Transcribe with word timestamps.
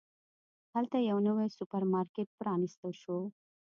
هلته 0.73 0.97
یو 1.09 1.17
نوی 1.27 1.47
سوپرمارکېټ 1.57 2.29
پرانستل 2.39 2.91
شو. 3.01 3.17